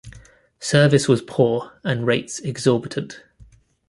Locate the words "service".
0.59-1.07